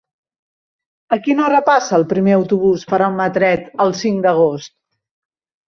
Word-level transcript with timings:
A 1.15 1.19
quina 1.27 1.43
hora 1.47 1.59
passa 1.67 1.99
el 1.99 2.07
primer 2.15 2.35
autobús 2.39 2.87
per 2.95 3.03
Almatret 3.11 3.71
el 3.87 3.97
cinc 4.03 4.27
d'agost? 4.27 4.77